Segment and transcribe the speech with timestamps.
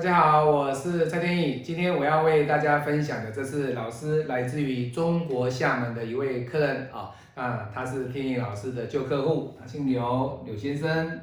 [0.00, 1.60] 大家好，我是蔡天意。
[1.60, 11.20] 今天我要为大家分享的，这是老师来自于中国厦门的一位客人啊，啊，他是天意老师的旧客户，他姓刘，刘先生。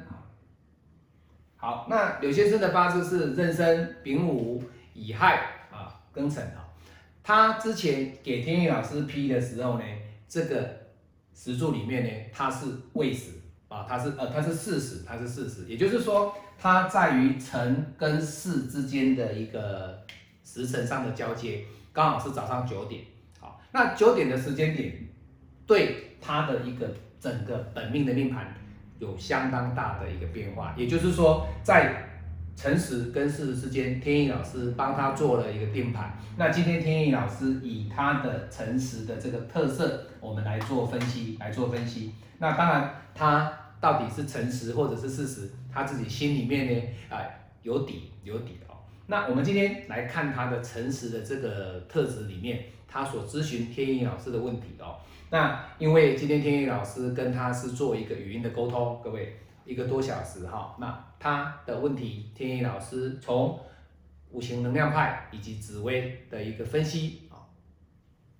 [1.56, 4.62] 好，那刘先生的八字是壬申、丙午、
[4.94, 5.40] 乙亥
[5.72, 6.62] 啊，庚辰啊。
[7.24, 9.84] 他之前给天意老师批的时候呢，
[10.28, 10.70] 这个
[11.34, 13.32] 石柱里面呢，他是未死
[13.66, 16.32] 啊，他是呃，他是巳死，他是巳死，也就是说。
[16.60, 20.04] 它在于辰跟巳之间的一个
[20.44, 23.02] 时辰上的交接，刚好是早上九点。
[23.38, 24.92] 好，那九点的时间点，
[25.66, 28.52] 对他的一个整个本命的命盘
[28.98, 30.74] 有相当大的一个变化。
[30.76, 32.04] 也就是说，在
[32.56, 36.18] 辰时跟巳时之间，天意老师帮他做了一个定盘。
[36.36, 42.14] 那今天天意老师以他的辰时的这个特色，我们来做分析，来做分析。
[42.38, 45.50] 那当然，他到底是诚实或者是事实？
[45.72, 47.22] 他自己心里面呢，啊，
[47.62, 48.74] 有底有底哦。
[49.06, 54.96] 那我们今天来看他的诚实的这个特质里面，他所咨询天意老师的问题哦。
[55.30, 60.74] 那因为今天天意老师跟他是做一个语音的沟通，各位一个多小时哈。
[60.80, 63.60] 那他的问题，天意老师从
[64.30, 67.44] 五行能量派以及紫薇的一个分析啊，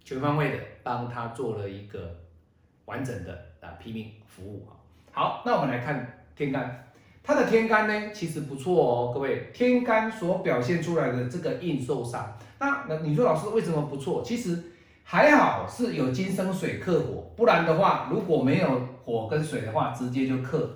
[0.02, 2.16] 全方位的帮他做了一个
[2.86, 4.77] 完整的啊批命服务啊。
[5.18, 6.92] 好，那我们来看天干。
[7.24, 14.22] 它的天干呢，其实不错哦，各位，天干所表现出来的这个印受伤，那那你说老师为什么不错？
[14.24, 14.62] 其实
[15.02, 20.70] 还好是有金生水克火，不然的话，如果没有火跟水的话，直接就克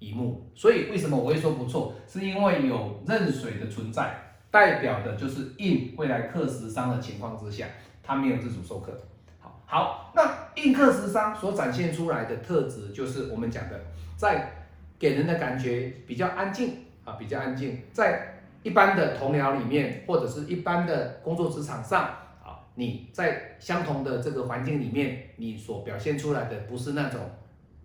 [0.00, 0.52] 乙木。
[0.54, 1.94] 所以为什么我会说不错？
[2.06, 7.64] 是因为有壬水的存在，代表的就是印未来克食伤的情况之下，
[8.02, 8.92] 它没有自主受克。
[9.40, 13.80] 好，好，那印克食伤所展现出来的特质，就是我们讲的
[14.16, 14.52] 在。
[14.98, 16.74] 给人的感觉比较安静
[17.04, 17.82] 啊，比较安静。
[17.92, 22.04] 在一般的同僚里面，或者是一般的工作职场上
[22.42, 27.20] 啊，你在相同的这个环境里面，你所表现出来的不是那种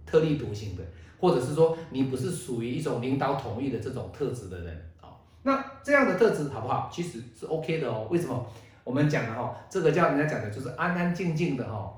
[0.05, 0.83] 特立独行的，
[1.19, 5.11] 或者是说你不是属于一种领导统一的这种特质的人啊。
[5.43, 6.89] 那这样的特质好不好？
[6.89, 8.07] 其实是 OK 的哦。
[8.09, 8.47] 为什么？
[8.85, 11.91] 我们讲的哈，这个叫人家讲的就是安安静静的哈，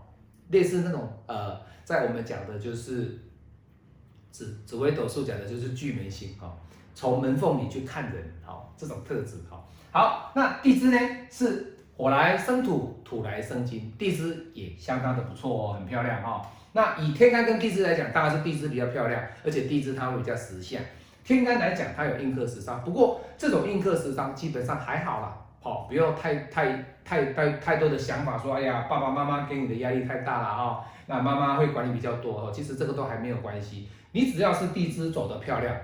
[0.49, 3.19] 类似那种呃，在我们讲的就是。
[4.33, 6.51] 紫紫微斗数讲的就是巨门星哈，
[6.95, 9.63] 从门缝里去看人，好这种特质哈。
[9.91, 10.97] 好，那地支呢
[11.29, 16.41] 是火来生土，土来生金，地支也相当的不错哦，很漂亮哈。
[16.71, 20.81] 那以天干跟地支来讲，当然是地支比较漂亮，而且地支它会比较实相。
[21.23, 33.88] 天干来讲，它有印克食伤，不过这种印克食伤基本上还好啦，好不要太太太太太多的想法，说哎呀爸爸妈妈给你的压力太大了啊，那妈妈会管你比较多哦，其实这个都还没有关系。
[34.12, 35.75] 你只要是地支走得漂亮，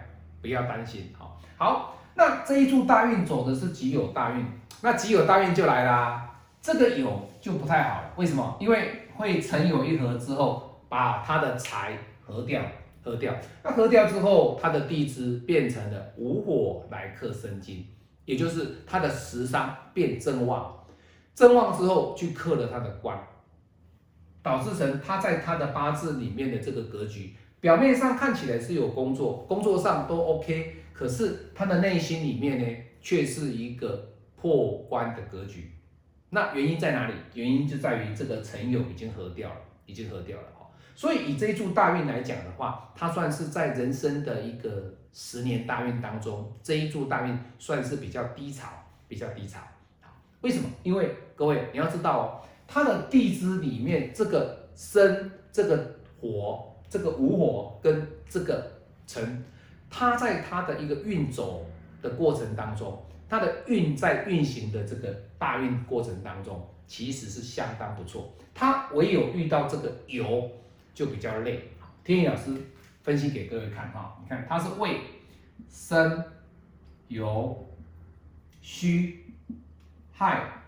[0.42, 1.12] 不要担心。
[1.18, 4.46] 好，好，那这一柱大运走的是己酉大运，
[4.82, 6.30] 那己酉大运就来啦。
[6.62, 7.08] 这个酉
[7.42, 8.58] 就不太好，为什么？
[8.60, 12.62] 因为会辰酉一合之后，把他的财合掉，
[13.04, 13.34] 合掉。
[13.64, 17.88] 那合掉之后，他的地支变成了午火来克生金，
[18.26, 20.72] 也就是他的食伤变正旺，
[21.40, 23.18] 正旺之后去克了他的官，
[24.44, 27.34] 导致成他在他的八字里面的这个格局。
[27.62, 35.72] 表面上看起来是有工作，工作上都 OK，可是他的内心里面呢，却是一个破关的格局。
[36.32, 37.14] 那原因在哪里？
[37.34, 40.70] 原因就在于这个辰酉已经合掉了，已经合掉了哈。
[40.94, 48.68] 所以以这一柱大运来讲的话，它算是在人生的一个十年大运当中，这一柱大运算是比较低潮，
[49.08, 49.62] 比较低潮。
[50.42, 50.70] 为什么？
[50.84, 52.24] 因为各位你要知道哦，
[52.68, 56.66] 它的地支里面这个生，这个火。
[56.90, 58.68] 这个午火跟这个
[59.06, 59.46] 辰，
[59.92, 61.64] 它在它的一个运走
[62.02, 68.34] 的过程当中，它的运在运行的这个大运过程当中，其实是相当不错。
[68.56, 70.50] 它唯有遇到这个酉，
[70.96, 71.70] 就比较累。
[72.04, 72.56] 天意老师
[73.04, 75.02] 分析给各位看哈，你看它是未
[75.70, 76.24] 申
[77.08, 77.56] 酉
[78.64, 79.20] 戌
[80.12, 80.59] 亥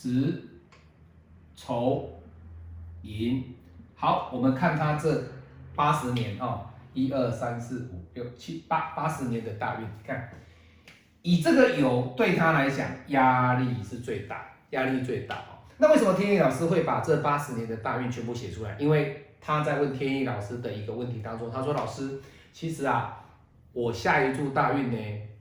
[0.00, 0.42] 子
[1.54, 2.08] 丑
[3.02, 3.44] 寅。
[3.94, 5.22] 好，我们看他这
[5.74, 6.64] 八十年哦，
[6.94, 10.30] 一二三四五六七八八十年的大运，看
[11.20, 15.60] 以这个酉对他来讲压力是最大，压力最大哦。
[15.76, 18.74] 那为什么天意老师会把这八十年的大运全部写出来？
[18.78, 22.18] 因为他在问天意老师的一个问题当中，他说：“老师，
[22.54, 23.22] 其实啊，
[23.74, 24.96] 我下一柱大运呢，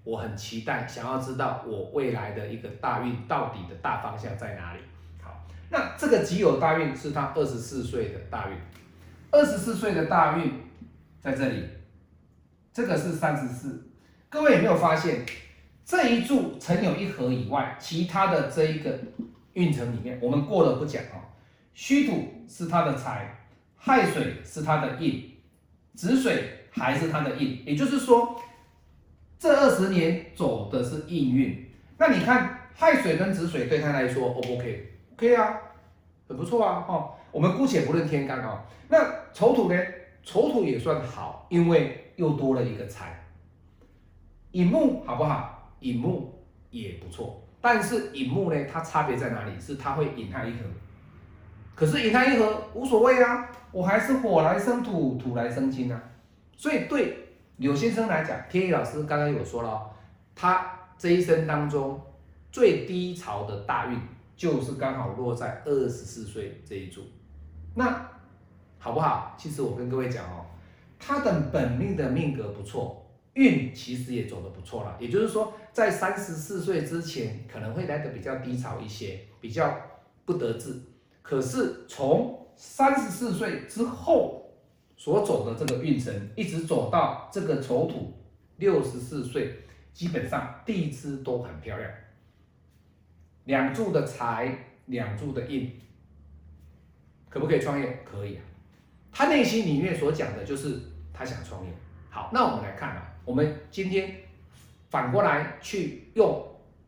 [0.09, 4.81] 我很期待，想要知道我未来的一个大运到底的大方向在哪里。”
[5.21, 8.57] 好那这个己酉大运是他二十四岁的大运，
[9.29, 10.63] 二十四岁的大运
[11.19, 11.63] 在这里，
[12.73, 13.87] 这个是三十四。
[14.29, 15.23] 各位有没有发现，
[15.85, 18.99] 这一柱曾有一合以外，其他的这一个
[19.53, 21.21] 运程里面，我们过了不讲啊。
[21.75, 23.45] 虚土是他的财，
[23.77, 25.37] 亥水是他的印，
[25.93, 27.63] 子水还是他的印。
[27.65, 28.41] 也就是说，
[29.39, 31.65] 这二十年走的是印运。
[31.97, 35.57] 那你看亥水跟子水对他来说，O 不 OK？OK 啊，
[36.27, 36.85] 很不错啊。
[36.87, 38.63] 哦，我们姑且不论天干啊。
[38.89, 38.97] 那
[39.33, 39.81] 丑土呢？
[40.21, 43.25] 丑土也算好，因为又多了一个财。
[44.51, 45.71] 寅木好不好？
[45.79, 49.57] 寅木也不错，但是寅木呢，它差别在哪里？
[49.59, 50.57] 是它会引亥一合。
[51.73, 56.03] 可是引亥一合无所谓啊，我还是火来生土，土来生金啊。
[56.57, 57.28] 所以对
[57.59, 59.91] 柳先生来讲，天意老师刚刚有说了，
[60.33, 61.99] 他这一生当中
[62.53, 63.99] 最低潮的大运，
[64.37, 67.01] 就是刚好落在二十四岁这一组。
[67.75, 68.09] 那
[68.77, 69.35] 好不好？
[69.37, 70.45] 其实我跟各位讲哦，
[70.97, 74.95] 他的本命的命格不错，运其实也走得不错了。
[74.97, 79.77] 也就是说，在三十四岁之前，可能会来的比较低潮一些，比较
[80.23, 80.79] 不得志。
[81.21, 84.38] 可是从三十四岁之后
[84.99, 88.13] 所走的这个运程，一直走到这个丑土
[88.57, 89.57] 六十四岁，
[89.93, 91.89] 基本上地支都很漂亮，
[93.45, 94.53] 两柱的财，
[94.87, 95.71] 两柱的印，
[97.29, 98.03] 可不可以创业？
[98.03, 98.41] 可以啊。
[99.09, 100.77] 他内心里面所讲的就是
[101.13, 101.71] 他想创业。
[102.09, 104.13] 好，那我们来看啊，我们今天
[104.89, 106.45] 反过来去用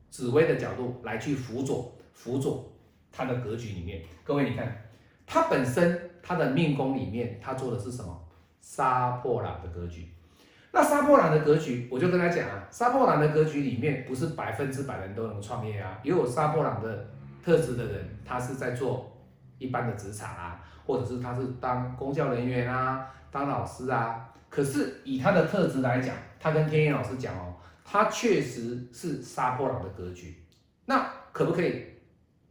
[0.09, 2.69] 紫薇的角度来去辅佐辅佐
[3.09, 4.03] 他的格局里面。
[4.25, 4.89] 各位，你看
[5.25, 8.27] 他本身他的命宫里面，他做的是什么？
[8.59, 10.07] 杀破狼的格局。
[10.71, 17.09] 那杀破狼的格局，我就跟他讲啊，杀破狼的格局里面不是百分之百人都能创业啊，也有杀破狼的
[17.43, 19.11] 特质的人，他是在做
[19.57, 20.63] 一般的职场啊。
[20.83, 27.53] 或者是他是当公教人员啊，当老师啊，可是以他的特质来讲，他跟天意老师讲哦，
[27.85, 30.43] 他确实是杀破狼的格局，
[30.85, 31.85] 那可不可以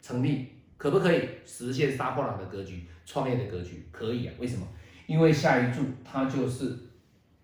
[0.01, 0.60] 成立？
[0.81, 2.87] 可不可以实现杀破狼的格局？
[3.05, 4.33] 创业的格局可以啊？
[4.39, 4.67] 为什么？
[5.07, 6.75] 因为下一柱它就是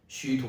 [0.09, 0.47] 虚土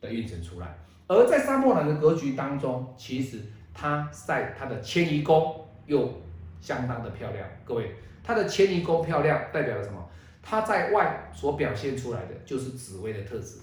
[0.00, 3.42] 的运程出来，而在杀破狼的格局当中，其实
[3.74, 6.22] 它在它的迁移宫又
[6.62, 7.94] 相当的漂亮，各位。
[8.24, 10.08] 它的迁移宫漂亮，代表了什么？
[10.40, 13.58] 它在外所表现出来的就是紫薇的特质。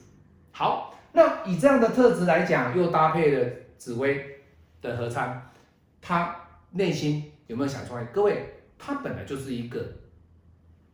[0.52, 3.50] 好，那以这样的特质来讲，又搭配了
[3.80, 4.42] 紫薇
[4.84, 5.50] 的合参，
[6.00, 6.36] 他
[6.72, 8.08] 内心有没有想创业？
[8.12, 8.44] 各位，
[8.78, 9.86] 他本来就是一个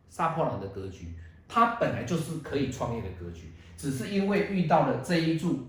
[0.08, 1.14] 杀破狼的格局，
[1.46, 5.66] 他本来就是可以创业的格局，只是因为遇到了这一柱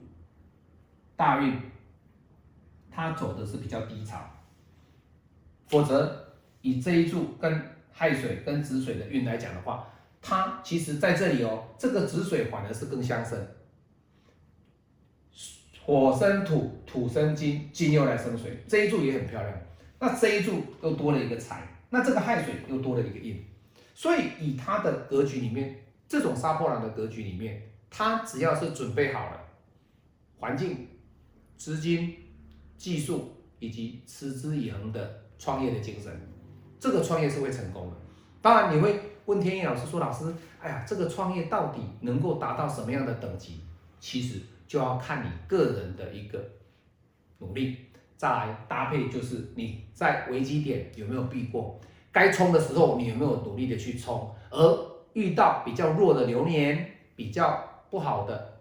[1.16, 1.60] 大运，
[2.92, 4.20] 他走的是比较低潮，
[5.68, 9.88] 否则以这一柱跟亥水跟子水的运来讲的话，
[10.22, 13.48] 它其实在这里哦，这个子水反而是更相生，
[15.86, 19.54] 火生土，土生金，金又来生水，这一柱也很漂亮。
[20.00, 21.66] 那这一柱又多了一个财，
[21.96, 23.42] 那这个亥水又多了一个印，
[23.94, 29.40] 所以以他的格局里面，这种杀破狼的格局里面，他只要是准备好了
[30.38, 30.90] 环境、
[31.56, 32.14] 资金、
[32.78, 36.12] 技术以及持之以恒的创业的精神。
[36.82, 37.96] 这个创业是会成功的，
[38.42, 43.62] 当然你会问天意老师说：“老师，哎呀，这个创业到底能够达到什么样的等级？”
[44.02, 46.44] 其实就要看你个人的一个
[47.38, 47.78] 努力，
[48.18, 51.80] 再来搭配就是你在危机点有没有避过，
[52.12, 58.60] 该冲的时候你有没有努力的去冲，而遇到比较弱的流年、比较不好的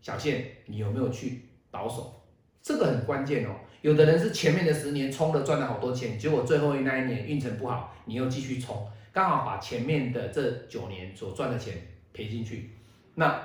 [0.00, 2.22] 小线，你有没有去倒手？
[2.62, 3.50] 这个很关键哦。
[3.82, 11.74] 有的人是前面的十年冲了赚了好多钱，结果最后那一年运程不好，你又继续冲，刚好把前面的这九年所赚的钱
[12.12, 12.70] 赔进去，
[13.14, 13.38] 那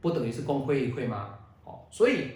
[0.00, 1.38] 不等于是功亏一篑吗？
[1.64, 2.28] 哦，所以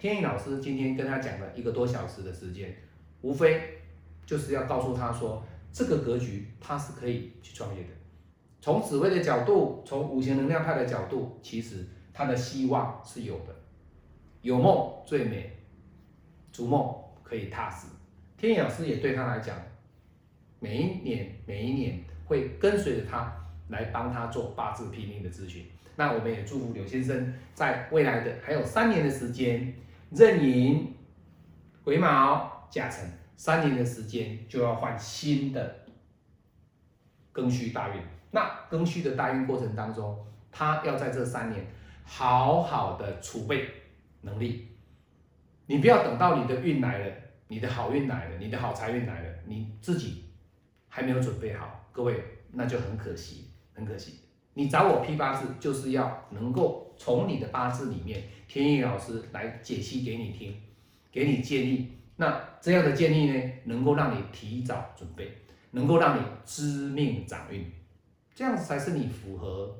[0.00, 2.74] 天意老师今天跟他讲了一个多小时的时间，
[3.20, 3.82] 无非
[4.24, 7.88] 就是要告诉他说，这个格局他是可以去创业的。
[8.62, 13.54] 从紫薇的角度，从五行能量派的角度，其实他的希望是有的，
[14.40, 15.54] 有梦最美。
[16.50, 17.86] 逐梦可以踏实，
[18.36, 19.56] 天野老师也对他来讲，
[20.58, 23.32] 每一年每一年会跟随着他
[23.68, 25.66] 来帮他做八字拼命的咨询。
[25.94, 29.72] 那我们也祝福刘先生在未来的还有三年的时间，
[30.10, 30.94] 壬寅、
[31.84, 35.84] 癸卯、甲辰三年的时间就要换新的
[37.32, 38.02] 庚戌大运。
[38.32, 41.66] 那庚戌的大运过程当中，他要在这三年
[42.04, 43.68] 好好的储备
[44.22, 44.68] 能力。
[45.66, 47.16] 你不要等到你的运来了，
[47.48, 50.24] 你的好运来了，你的好财运来了，你自己
[50.88, 54.20] 还没有准备好，各位那就很可惜，很可惜。
[54.54, 60.54] 你找我批八字，就是要能够从你的八字里面，天意老师来解析给你听，
[61.12, 61.92] 给你建议。
[62.16, 65.30] 那这样的建议呢，能够让你提早准备，
[65.70, 67.64] 能够让你知命掌运，
[68.34, 69.74] 这样才是你符合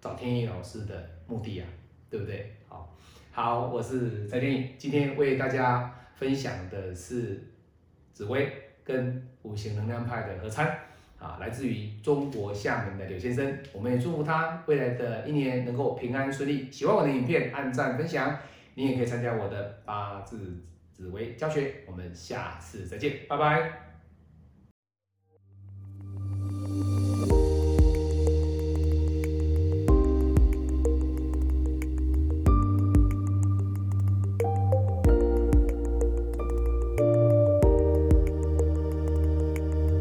[0.00, 1.68] 找天意老师的目的啊，
[2.10, 2.56] 对不对？
[2.66, 2.96] 好，
[3.30, 7.52] 好，我是翟天意，今天为大家分享的是
[8.12, 8.52] 紫薇
[8.82, 10.76] 跟五行能量派的合参。
[11.18, 16.70] 啊，来自于中国厦门的柳先生，我们也祝福他未来的一年能够平安顺利。
[16.70, 18.38] 喜欢我的影片，按赞分享，
[18.74, 21.76] 你也可以参加我的八字紫薇教学。
[21.86, 23.93] 我们下次再见，拜拜。